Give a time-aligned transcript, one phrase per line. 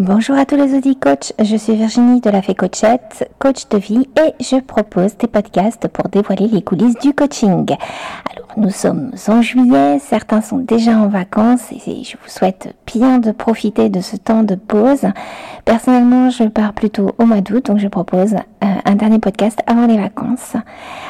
[0.00, 3.78] Bonjour à tous les auditeurs coach, je suis Virginie de la Fée Coachette, coach de
[3.78, 7.66] vie et je propose des podcasts pour dévoiler les coulisses du coaching.
[8.30, 13.18] Alors nous sommes en juillet, certains sont déjà en vacances et je vous souhaite bien
[13.18, 15.06] de profiter de ce temps de pause.
[15.64, 19.86] Personnellement, je pars plutôt au mois d'août, donc je propose euh, un dernier podcast avant
[19.86, 20.56] les vacances.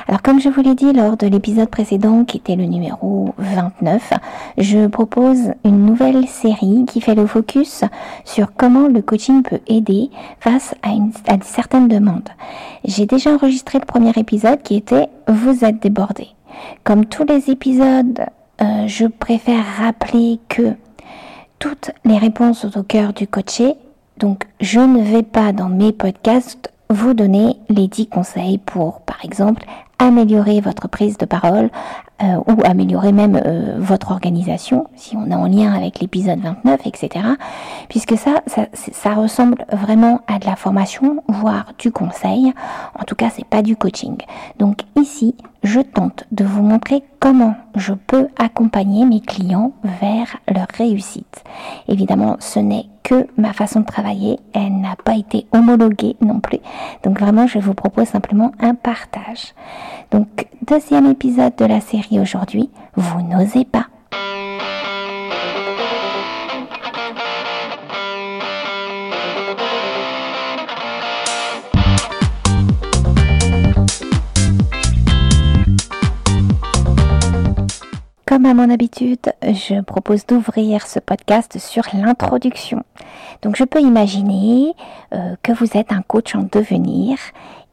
[0.07, 4.13] Alors comme je vous l'ai dit lors de l'épisode précédent qui était le numéro 29,
[4.59, 7.83] je propose une nouvelle série qui fait le focus
[8.25, 10.91] sur comment le coaching peut aider face à,
[11.43, 12.29] certaines demandes.
[12.85, 16.29] J'ai déjà enregistré le premier épisode qui était Vous êtes débordé.
[16.85, 18.21] Comme tous les épisodes,
[18.61, 20.75] euh, je préfère rappeler que
[21.59, 23.75] toutes les réponses sont au cœur du coaché.
[24.19, 29.25] Donc, je ne vais pas dans mes podcasts vous donner les 10 conseils pour, par
[29.25, 29.65] exemple,
[30.01, 31.71] améliorer votre prise de parole
[32.23, 36.81] euh, ou améliorer même euh, votre organisation, si on est en lien avec l'épisode 29,
[36.87, 37.25] etc.
[37.89, 42.53] Puisque ça, ça, ça, ressemble vraiment à de la formation, voire du conseil.
[42.99, 44.17] En tout cas, c'est pas du coaching.
[44.59, 50.67] Donc ici, je tente de vous montrer comment je peux accompagner mes clients vers leur
[50.77, 51.45] réussite.
[51.89, 52.87] Évidemment, ce n'est
[53.37, 56.59] ma façon de travailler, elle n'a pas été homologuée non plus.
[57.03, 59.55] Donc vraiment, je vous propose simplement un partage.
[60.11, 63.87] Donc, deuxième épisode de la série aujourd'hui, vous n'osez pas.
[78.41, 82.83] Comme à mon habitude, je propose d'ouvrir ce podcast sur l'introduction.
[83.43, 84.73] Donc je peux imaginer
[85.13, 87.19] euh, que vous êtes un coach en devenir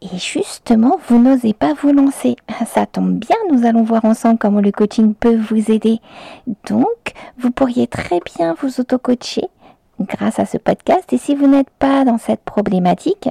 [0.01, 2.35] et justement vous n'osez pas vous lancer.
[2.65, 6.01] Ça tombe bien, nous allons voir ensemble comment le coaching peut vous aider.
[6.67, 9.47] Donc vous pourriez très bien vous auto-coacher
[9.99, 11.11] grâce à ce podcast.
[11.13, 13.29] Et si vous n'êtes pas dans cette problématique,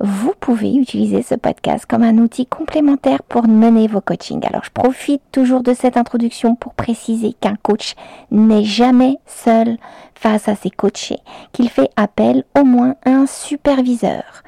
[0.00, 4.44] vous pouvez utiliser ce podcast comme un outil complémentaire pour mener vos coachings.
[4.46, 7.94] Alors je profite toujours de cette introduction pour préciser qu'un coach
[8.30, 9.76] n'est jamais seul
[10.14, 11.20] face à ses coachés,
[11.52, 14.42] qu'il fait appel au moins à un superviseur.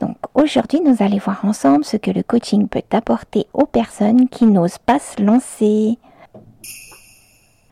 [0.00, 4.44] Donc aujourd'hui, nous allons voir ensemble ce que le coaching peut apporter aux personnes qui
[4.44, 5.98] n'osent pas se lancer.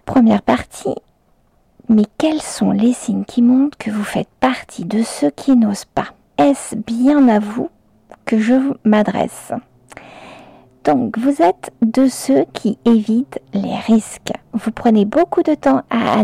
[0.04, 0.94] Première partie,
[1.92, 5.84] mais quels sont les signes qui montrent que vous faites partie de ceux qui n'osent
[5.84, 6.06] pas?
[6.38, 7.68] Est-ce bien à vous
[8.24, 8.54] que je
[8.84, 9.52] m'adresse?
[10.84, 14.32] Donc, vous êtes de ceux qui évitent les risques.
[14.52, 16.18] Vous prenez beaucoup de temps à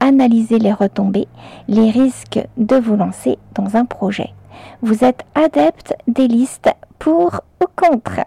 [0.00, 1.26] analyser les retombées,
[1.68, 4.30] les risques de vous lancer dans un projet.
[4.82, 8.20] Vous êtes adepte des listes pour ou contre.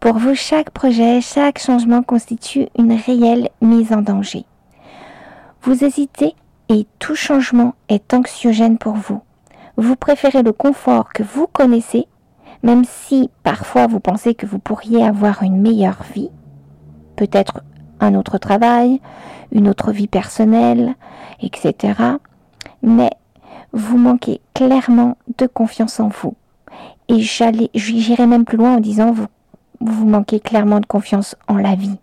[0.00, 4.44] Pour vous, chaque projet, chaque changement constitue une réelle mise en danger.
[5.62, 6.34] Vous hésitez
[6.68, 9.20] et tout changement est anxiogène pour vous.
[9.76, 12.06] Vous préférez le confort que vous connaissez,
[12.62, 16.30] même si parfois vous pensez que vous pourriez avoir une meilleure vie,
[17.16, 17.62] peut-être
[18.00, 19.00] un autre travail,
[19.52, 20.94] une autre vie personnelle,
[21.40, 21.94] etc.
[22.82, 23.10] Mais
[23.72, 26.34] vous manquez clairement de confiance en vous.
[27.08, 29.26] Et j'irai même plus loin en disant vous,
[29.80, 31.98] vous manquez clairement de confiance en la vie.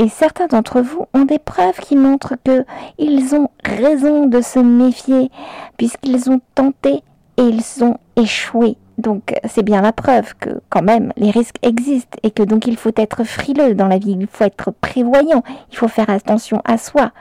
[0.00, 5.30] Et certains d'entre vous ont des preuves qui montrent qu'ils ont raison de se méfier,
[5.76, 7.02] puisqu'ils ont tenté
[7.36, 8.76] et ils ont échoué.
[8.96, 12.76] Donc c'est bien la preuve que quand même les risques existent et que donc il
[12.76, 16.78] faut être frileux dans la vie, il faut être prévoyant, il faut faire attention à
[16.78, 17.12] soi.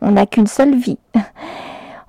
[0.00, 0.98] On n'a qu'une seule vie.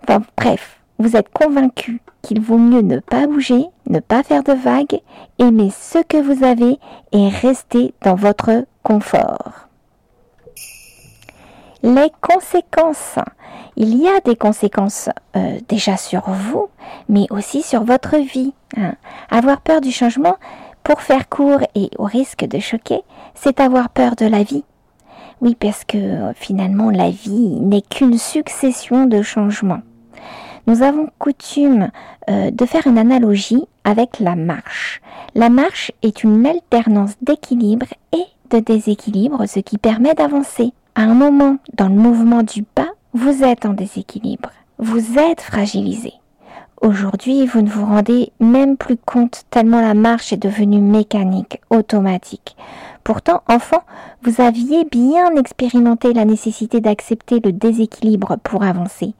[0.03, 4.53] Enfin bref, vous êtes convaincu qu'il vaut mieux ne pas bouger, ne pas faire de
[4.53, 5.01] vagues,
[5.37, 6.79] aimer ce que vous avez
[7.11, 9.66] et rester dans votre confort
[11.83, 13.19] les conséquences.
[13.75, 16.67] Il y a des conséquences euh, déjà sur vous,
[17.09, 18.53] mais aussi sur votre vie.
[18.75, 18.95] Hein.
[19.29, 20.37] Avoir peur du changement,
[20.83, 23.01] pour faire court et au risque de choquer,
[23.35, 24.63] c'est avoir peur de la vie.
[25.41, 29.81] Oui, parce que euh, finalement, la vie n'est qu'une succession de changements.
[30.67, 31.89] Nous avons coutume
[32.29, 35.01] euh, de faire une analogie avec la marche.
[35.33, 40.73] La marche est une alternance d'équilibre et de déséquilibre, ce qui permet d'avancer.
[40.95, 46.13] À un moment dans le mouvement du pas, vous êtes en déséquilibre, vous êtes fragilisé.
[46.81, 52.55] Aujourd'hui, vous ne vous rendez même plus compte tellement la marche est devenue mécanique, automatique.
[53.03, 53.83] Pourtant, enfant,
[54.21, 59.13] vous aviez bien expérimenté la nécessité d'accepter le déséquilibre pour avancer.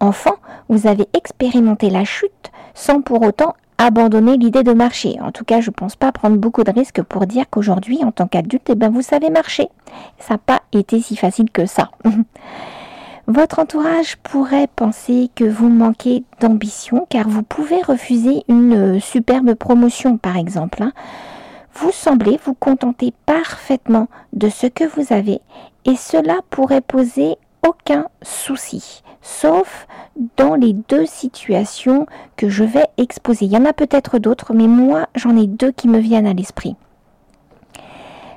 [0.00, 0.34] Enfant,
[0.68, 5.18] vous avez expérimenté la chute sans pour autant abandonner l'idée de marcher.
[5.20, 8.12] En tout cas, je ne pense pas prendre beaucoup de risques pour dire qu'aujourd'hui, en
[8.12, 9.68] tant qu'adulte, eh ben, vous savez marcher.
[10.18, 11.90] Ça n'a pas été si facile que ça.
[13.28, 20.16] Votre entourage pourrait penser que vous manquez d'ambition car vous pouvez refuser une superbe promotion
[20.16, 20.82] par exemple.
[20.82, 20.92] Hein.
[21.74, 25.42] Vous semblez vous contenter parfaitement de ce que vous avez
[25.84, 27.36] et cela pourrait poser
[27.66, 29.86] aucun souci, sauf
[30.38, 33.44] dans les deux situations que je vais exposer.
[33.44, 36.32] Il y en a peut-être d'autres, mais moi j'en ai deux qui me viennent à
[36.32, 36.76] l'esprit.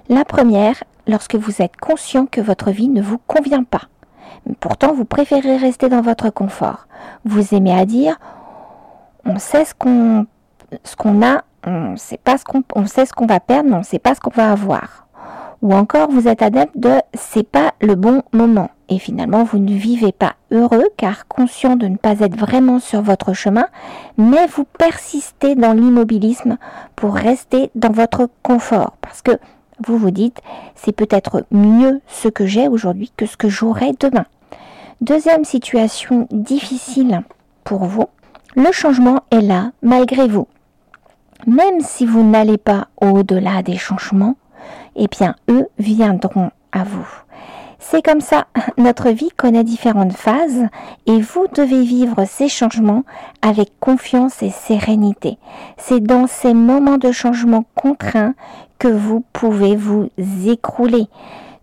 [0.09, 3.83] La première, lorsque vous êtes conscient que votre vie ne vous convient pas.
[4.59, 6.87] Pourtant, vous préférez rester dans votre confort.
[7.25, 8.19] Vous aimez à dire,
[9.25, 10.25] on sait ce qu'on
[11.23, 13.83] a, on sait pas ce qu'on on sait ce qu'on va perdre, mais on ne
[13.83, 15.07] sait pas ce qu'on va avoir.
[15.61, 18.71] Ou encore, vous êtes adepte de c'est pas le bon moment.
[18.89, 23.01] Et finalement, vous ne vivez pas heureux car conscient de ne pas être vraiment sur
[23.01, 23.67] votre chemin,
[24.17, 26.57] mais vous persistez dans l'immobilisme
[26.95, 28.97] pour rester dans votre confort.
[29.01, 29.31] Parce que
[29.85, 30.41] vous vous dites,
[30.75, 34.25] c'est peut-être mieux ce que j'ai aujourd'hui que ce que j'aurai demain.
[35.01, 37.23] Deuxième situation difficile
[37.63, 38.05] pour vous,
[38.55, 40.47] le changement est là malgré vous.
[41.47, 44.35] Même si vous n'allez pas au-delà des changements,
[44.95, 47.20] eh bien eux viendront à vous.
[47.83, 48.45] C'est comme ça,
[48.77, 50.67] notre vie connaît différentes phases
[51.07, 53.03] et vous devez vivre ces changements
[53.41, 55.37] avec confiance et sérénité.
[55.77, 58.35] C'est dans ces moments de changement contraints
[58.77, 60.09] que vous pouvez vous
[60.45, 61.07] écrouler.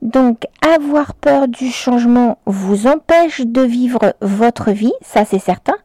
[0.02, 5.76] Donc avoir peur du changement vous empêche de vivre votre vie, ça c'est certain,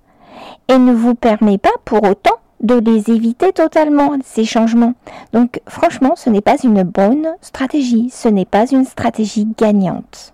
[0.68, 4.94] et ne vous permet pas pour autant de les éviter totalement, ces changements.
[5.34, 10.34] Donc franchement, ce n'est pas une bonne stratégie, ce n'est pas une stratégie gagnante.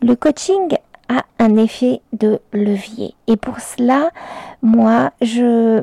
[0.00, 0.76] Le coaching
[1.08, 3.14] a un effet de levier.
[3.26, 4.10] Et pour cela,
[4.62, 5.82] moi, je,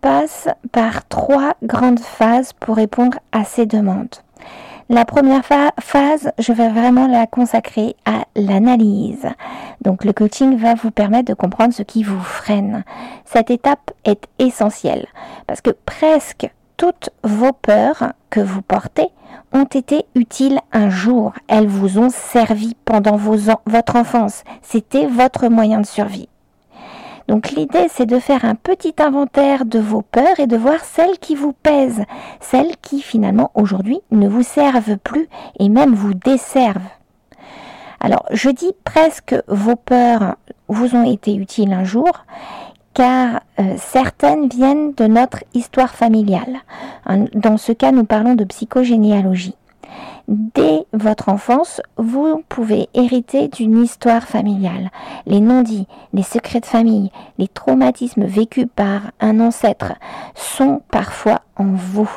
[0.00, 4.14] passe par trois grandes phases pour répondre à ces demandes.
[4.92, 5.42] La première
[5.80, 9.26] phase, je vais vraiment la consacrer à l'analyse.
[9.80, 12.84] Donc le coaching va vous permettre de comprendre ce qui vous freine.
[13.24, 15.06] Cette étape est essentielle
[15.46, 16.46] parce que presque
[16.76, 19.08] toutes vos peurs que vous portez
[19.54, 21.32] ont été utiles un jour.
[21.48, 24.44] Elles vous ont servi pendant votre enfance.
[24.60, 26.28] C'était votre moyen de survie.
[27.32, 31.18] Donc l'idée, c'est de faire un petit inventaire de vos peurs et de voir celles
[31.18, 32.04] qui vous pèsent,
[32.40, 36.90] celles qui finalement aujourd'hui ne vous servent plus et même vous desservent.
[38.00, 40.36] Alors je dis presque vos peurs
[40.68, 42.26] vous ont été utiles un jour
[42.92, 46.58] car euh, certaines viennent de notre histoire familiale.
[47.32, 49.56] Dans ce cas, nous parlons de psychogénéalogie.
[50.28, 54.90] Dès votre enfance, vous pouvez hériter d'une histoire familiale.
[55.26, 59.94] Les non-dits, les secrets de famille, les traumatismes vécus par un ancêtre
[60.34, 62.10] sont parfois en vous.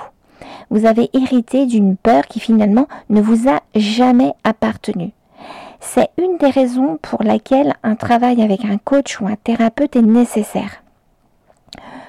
[0.69, 5.11] Vous avez hérité d'une peur qui finalement ne vous a jamais appartenu.
[5.79, 10.01] C'est une des raisons pour laquelle un travail avec un coach ou un thérapeute est
[10.01, 10.83] nécessaire.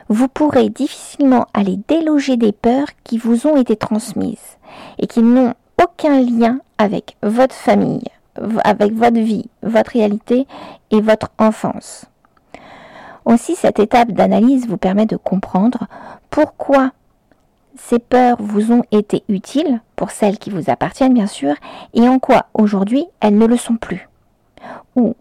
[0.08, 4.58] Vous pourrez difficilement aller déloger des peurs qui vous ont été transmises
[4.99, 8.05] et qui n'ont aucun lien avec votre famille,
[8.64, 10.46] avec votre vie, votre réalité
[10.90, 12.06] et votre enfance.
[13.25, 15.87] Aussi, cette étape d'analyse vous permet de comprendre
[16.31, 16.93] pourquoi
[17.76, 21.55] ces peurs vous ont été utiles, pour celles qui vous appartiennent bien sûr,
[21.93, 24.08] et en quoi aujourd'hui elles ne le sont plus.
[24.94, 25.14] Ou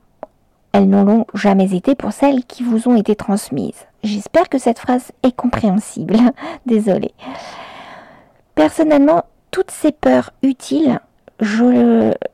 [0.71, 3.87] elles ne l'ont jamais été pour celles qui vous ont été transmises.
[4.03, 6.17] J'espère que cette phrase est compréhensible.
[6.65, 7.13] Désolée.
[8.55, 10.99] Personnellement, toutes ces peurs utiles,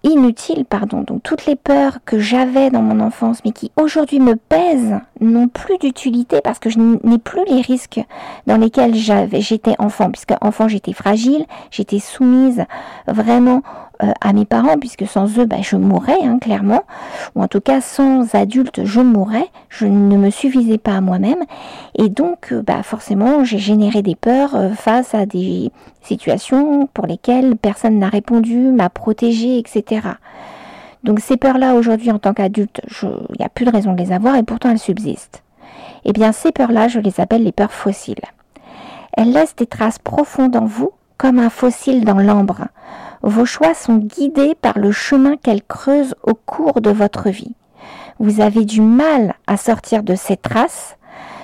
[0.04, 4.36] inutiles, pardon, donc toutes les peurs que j'avais dans mon enfance, mais qui aujourd'hui me
[4.36, 8.02] pèsent, n'ont plus d'utilité parce que je n'ai plus les risques
[8.48, 12.66] dans lesquels j'avais, j'étais enfant, puisque enfant j'étais fragile, j'étais soumise
[13.08, 13.62] vraiment
[14.04, 16.84] euh, à mes parents, puisque sans eux, bah, je mourrais, hein, clairement,
[17.36, 21.44] ou en tout cas sans adultes, je mourrais, je ne me suffisais pas à moi-même,
[21.96, 27.06] et donc, euh, bah, forcément, j'ai généré des peurs euh, face à des situations pour
[27.06, 30.02] lesquelles personne n'a répondu, m'a protégé, etc.
[31.04, 34.12] Donc ces peurs-là, aujourd'hui, en tant qu'adulte, il n'y a plus de raison de les
[34.12, 35.44] avoir, et pourtant elles subsistent.
[36.06, 38.22] Eh bien, ces peurs-là, je les appelle les peurs fossiles.
[39.14, 42.68] Elles laissent des traces profondes en vous, comme un fossile dans l'ambre.
[43.22, 47.56] Vos choix sont guidés par le chemin qu'elles creusent au cours de votre vie.
[48.20, 50.98] Vous avez du mal à sortir de ces traces.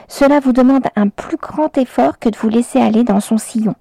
[0.07, 3.75] Cela vous demande un plus grand effort que de vous laisser aller dans son sillon.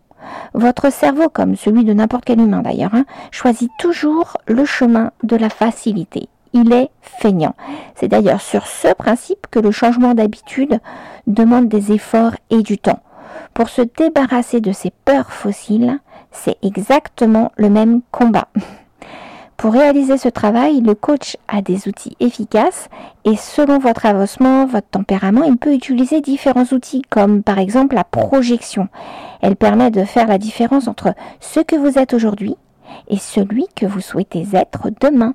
[0.55, 5.37] Votre cerveau, comme celui de n'importe quel humain d'ailleurs, hein, choisit toujours le chemin de
[5.37, 6.29] la facilité.
[6.53, 7.55] Il est feignant.
[7.95, 10.81] C'est d'ailleurs sur ce principe que le changement d'habitude
[11.27, 13.01] demande des efforts et du temps.
[13.53, 15.99] Pour se débarrasser de ces peurs fossiles,
[16.31, 18.49] c'est exactement le même combat.
[19.57, 22.89] Pour réaliser ce travail, le coach a des outils efficaces
[23.25, 28.05] et selon votre avancement, votre tempérament, il peut utiliser différents outils comme par exemple la
[28.05, 28.89] projection.
[29.41, 32.57] Elle permet de faire la différence entre ce que vous êtes aujourd'hui
[33.09, 35.35] et celui que vous souhaitez être demain.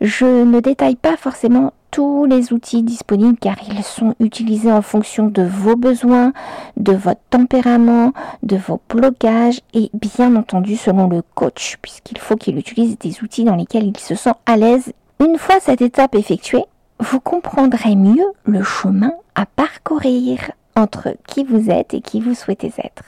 [0.00, 5.28] Je ne détaille pas forcément tous les outils disponibles car ils sont utilisés en fonction
[5.28, 6.32] de vos besoins,
[6.76, 12.58] de votre tempérament, de vos blocages et bien entendu selon le coach puisqu'il faut qu'il
[12.58, 14.92] utilise des outils dans lesquels il se sent à l'aise.
[15.24, 16.64] Une fois cette étape effectuée,
[16.98, 22.72] vous comprendrez mieux le chemin à parcourir entre qui vous êtes et qui vous souhaitez
[22.78, 23.04] être.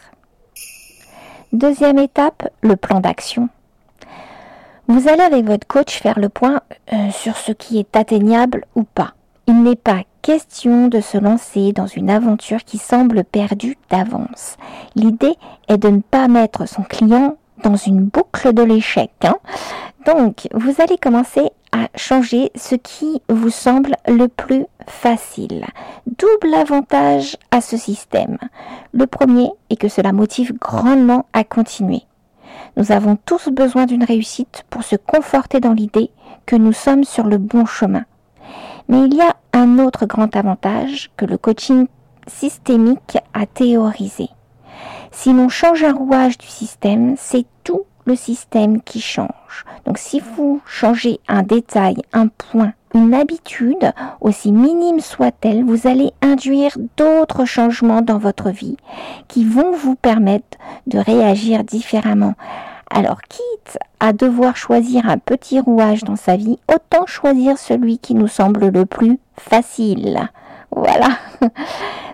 [1.53, 3.49] Deuxième étape, le plan d'action.
[4.89, 6.61] Vous allez avec votre coach faire le point
[6.93, 9.15] euh, sur ce qui est atteignable ou pas.
[9.49, 14.57] Il n'est pas question de se lancer dans une aventure qui semble perdue d'avance.
[14.95, 15.35] L'idée
[15.69, 19.11] est de ne pas mettre son client dans une boucle de l'échec.
[19.25, 19.37] Hein.
[20.05, 25.65] Donc, vous allez commencer à changer ce qui vous semble le plus facile.
[26.07, 28.39] Double avantage à ce système.
[28.93, 32.03] Le premier est que cela motive grandement à continuer.
[32.77, 36.11] Nous avons tous besoin d'une réussite pour se conforter dans l'idée
[36.45, 38.05] que nous sommes sur le bon chemin.
[38.89, 41.87] Mais il y a un autre grand avantage que le coaching
[42.27, 44.29] systémique a théorisé.
[45.11, 49.65] Si l'on change un rouage du système, c'est tout le système qui change.
[49.85, 56.13] Donc si vous changez un détail, un point, une habitude, aussi minime soit-elle, vous allez
[56.23, 58.77] induire d'autres changements dans votre vie
[59.29, 62.35] qui vont vous permettre de réagir différemment.
[62.89, 68.15] Alors, quitte à devoir choisir un petit rouage dans sa vie, autant choisir celui qui
[68.15, 70.31] nous semble le plus facile.
[70.77, 71.19] Voilà.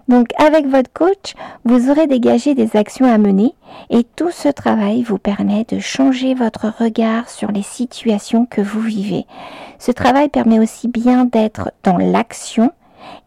[0.08, 3.54] Donc avec votre coach, vous aurez dégagé des actions à mener
[3.90, 8.80] et tout ce travail vous permet de changer votre regard sur les situations que vous
[8.80, 9.26] vivez.
[9.78, 12.70] Ce travail permet aussi bien d'être dans l'action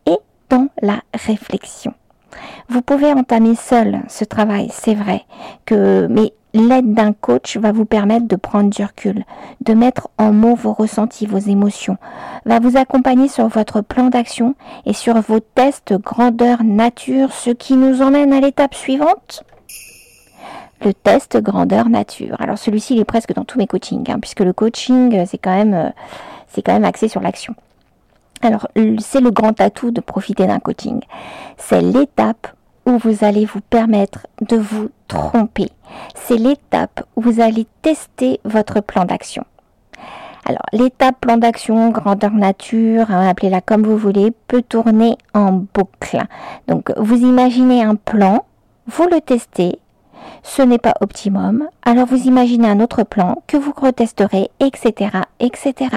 [0.06, 0.18] et
[0.50, 1.94] dans la réflexion.
[2.70, 5.24] Vous pouvez entamer seul ce travail, c'est vrai,
[5.66, 9.26] que mais l'aide d'un coach va vous permettre de prendre du recul,
[9.62, 11.98] de mettre en mots vos ressentis, vos émotions,
[12.46, 17.76] va vous accompagner sur votre plan d'action et sur vos tests grandeur nature, ce qui
[17.76, 19.44] nous emmène à l'étape suivante.
[20.84, 22.36] Le test grandeur nature.
[22.40, 25.56] Alors celui-ci il est presque dans tous mes coachings, hein, puisque le coaching c'est quand
[25.56, 25.90] même euh,
[26.48, 27.56] c'est quand même axé sur l'action.
[28.42, 28.68] Alors
[29.00, 31.02] c'est le grand atout de profiter d'un coaching.
[31.58, 32.48] C'est l'étape
[32.86, 35.70] où vous allez vous permettre de vous tromper.
[36.16, 39.44] C'est l'étape où vous allez tester votre plan d'action.
[40.48, 46.22] Alors, l'étape plan d'action, grandeur nature, hein, appelez-la comme vous voulez, peut tourner en boucle.
[46.68, 48.46] Donc, vous imaginez un plan,
[48.86, 49.80] vous le testez,
[50.44, 55.90] ce n'est pas optimum, alors vous imaginez un autre plan que vous retesterez, etc., etc.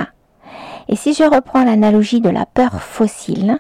[0.89, 3.59] Et si je reprends l'analogie de la peur fossile,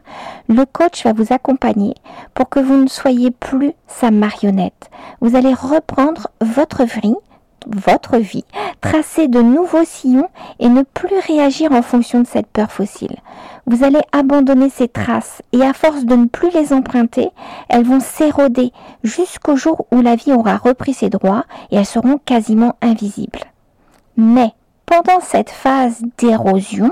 [0.48, 1.94] le coach va vous accompagner
[2.34, 4.90] pour que vous ne soyez plus sa marionnette.
[5.20, 8.44] Vous allez reprendre votre vie,
[8.80, 13.16] tracer de nouveaux sillons et ne plus réagir en fonction de cette peur fossile.
[13.66, 17.30] Vous allez abandonner ces traces et à force de ne plus les emprunter,
[17.68, 22.18] elles vont s'éroder jusqu'au jour où la vie aura repris ses droits et elles seront
[22.24, 23.44] quasiment invisibles.
[24.16, 24.52] Mais
[24.86, 26.90] pendant cette phase d'érosion,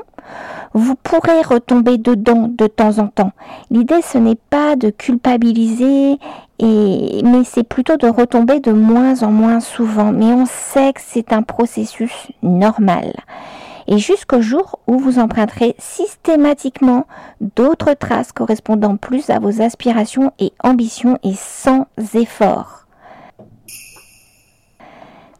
[0.74, 3.32] vous pourrez retomber dedans de temps en temps.
[3.70, 6.18] L'idée, ce n'est pas de culpabiliser,
[6.58, 10.12] et, mais c'est plutôt de retomber de moins en moins souvent.
[10.12, 13.12] Mais on sait que c'est un processus normal.
[13.88, 17.06] Et jusqu'au jour où vous emprunterez systématiquement
[17.40, 22.86] d'autres traces correspondant plus à vos aspirations et ambitions et sans effort.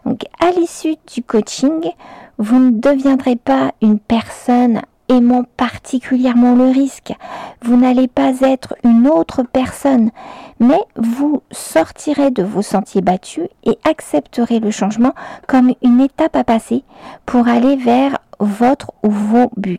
[0.04, 1.90] Donc, à l'issue du coaching,
[2.38, 7.14] vous ne deviendrez pas une personne aimant particulièrement le risque.
[7.62, 10.10] Vous n'allez pas être une autre personne,
[10.58, 15.14] mais vous sortirez de vos sentiers battus et accepterez le changement
[15.46, 16.82] comme une étape à passer
[17.24, 19.78] pour aller vers votre ou vos buts.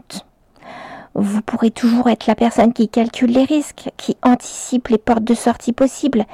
[1.20, 5.34] Vous pourrez toujours être la personne qui calcule les risques, qui anticipe les portes de
[5.34, 6.26] sortie possibles,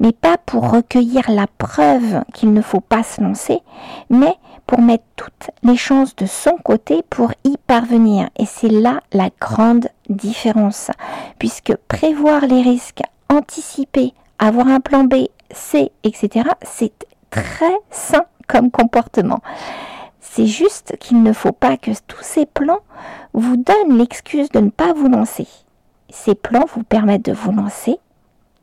[0.00, 3.60] mais pas pour recueillir la preuve qu'il ne faut pas se lancer,
[4.10, 4.34] mais
[4.66, 8.28] pour mettre toutes les chances de son côté pour y parvenir.
[8.38, 10.90] Et c'est là la grande différence,
[11.38, 18.70] puisque prévoir les risques, anticiper, avoir un plan B, C, etc., c'est très sain comme
[18.70, 19.40] comportement.
[20.20, 22.80] C'est juste qu'il ne faut pas que tous ces plans
[23.34, 25.46] vous donnent l'excuse de ne pas vous lancer.
[26.08, 27.98] Ces plans vous permettent de vous lancer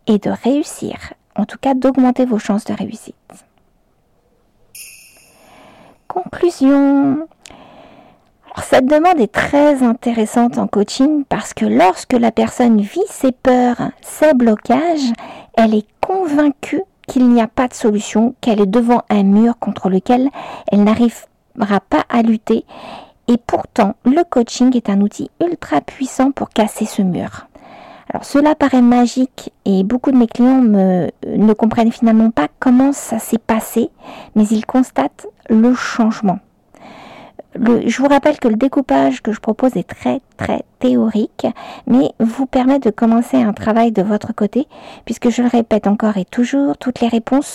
[0.08, 3.16] et de réussir, en tout cas d'augmenter vos chances de réussite.
[6.24, 7.28] Conclusion.
[8.62, 13.92] Cette demande est très intéressante en coaching parce que lorsque la personne vit ses peurs,
[14.02, 15.14] ses blocages,
[15.54, 19.90] elle est convaincue qu'il n'y a pas de solution, qu'elle est devant un mur contre
[19.90, 20.30] lequel
[20.70, 22.66] elle n'arrivera pas à lutter.
[23.30, 27.49] Et pourtant, le coaching est un outil ultra puissant pour casser ce mur.
[28.12, 33.20] Alors cela paraît magique et beaucoup de mes clients ne comprennent finalement pas comment ça
[33.20, 33.90] s'est passé,
[34.36, 36.40] mais ils constatent le changement
[37.56, 41.48] je vous rappelle que le découpage que je propose est très très théorique,
[41.88, 44.68] mais vous permet de commencer un travail de votre côté,
[45.06, 47.48] puisque je le répète encore et toujours, toutes les réponses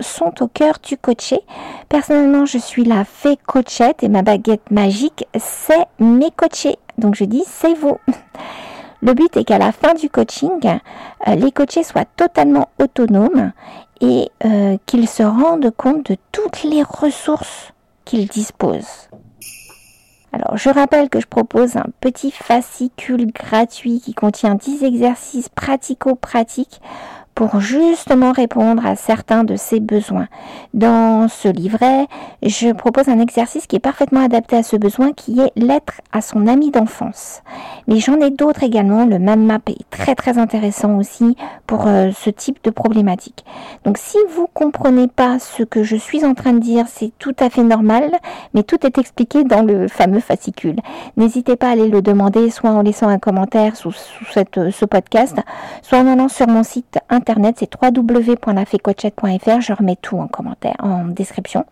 [0.00, 1.40] sont, au cœur du coaché.
[1.88, 6.76] Personnellement, je suis la fée coachette et ma baguette magique, c'est mes coachés.
[6.98, 7.96] Donc je dis, c'est vous.
[9.00, 10.60] Le but est qu'à la fin du coaching,
[11.26, 13.52] euh, les coachés soient totalement autonomes
[14.00, 17.72] et euh, qu'ils se rendent compte de toutes les ressources
[18.04, 19.08] qu'ils disposent.
[20.32, 26.80] Alors, je rappelle que je propose un petit fascicule gratuit qui contient 10 exercices pratico-pratiques
[27.38, 30.26] pour justement répondre à certains de ses besoins.
[30.74, 32.08] Dans ce livret,
[32.42, 36.20] je propose un exercice qui est parfaitement adapté à ce besoin qui est l'être à
[36.20, 37.42] son ami d'enfance.
[37.86, 39.06] Mais j'en ai d'autres également.
[39.06, 41.36] Le man map est très très intéressant aussi
[41.68, 43.44] pour euh, ce type de problématique.
[43.84, 47.36] Donc si vous comprenez pas ce que je suis en train de dire, c'est tout
[47.38, 48.10] à fait normal,
[48.52, 50.80] mais tout est expliqué dans le fameux fascicule.
[51.16, 53.94] N'hésitez pas à aller le demander, soit en laissant un commentaire sous,
[54.32, 55.36] cette, ce podcast,
[55.82, 59.60] soit en allant sur mon site internet c'est www.lafécochette.fr.
[59.60, 61.64] Je remets tout en commentaire, en description.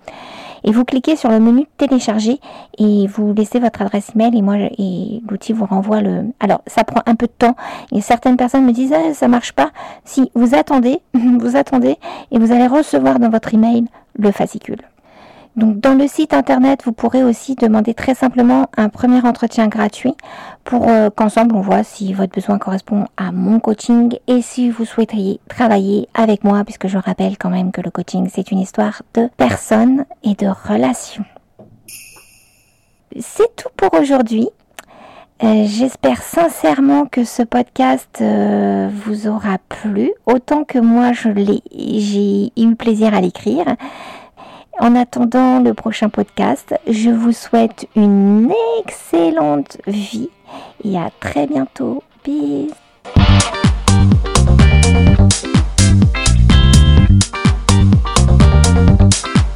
[0.64, 2.40] Et vous cliquez sur le menu télécharger
[2.78, 6.25] et vous laissez votre adresse email et moi et l'outil vous renvoie le.
[6.40, 7.54] Alors ça prend un peu de temps
[7.92, 9.70] et certaines personnes me disent ah, ça marche pas.
[10.04, 11.96] Si vous attendez, vous attendez
[12.30, 13.84] et vous allez recevoir dans votre email
[14.18, 14.82] le fascicule.
[15.56, 20.14] Donc dans le site internet, vous pourrez aussi demander très simplement un premier entretien gratuit
[20.64, 24.84] pour euh, qu'ensemble on voit si votre besoin correspond à mon coaching et si vous
[24.84, 29.00] souhaiteriez travailler avec moi, puisque je rappelle quand même que le coaching c'est une histoire
[29.14, 31.25] de personnes et de relations.
[33.19, 34.50] C'est tout pour aujourd'hui.
[35.42, 41.62] Euh, j'espère sincèrement que ce podcast euh, vous aura plu, autant que moi je l'ai,
[41.73, 43.64] j'ai eu plaisir à l'écrire.
[44.78, 50.28] En attendant le prochain podcast, je vous souhaite une excellente vie
[50.84, 52.02] et à très bientôt.
[52.23, 52.73] Peace.